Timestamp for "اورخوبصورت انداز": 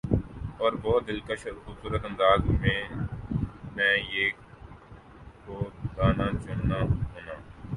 1.47-2.39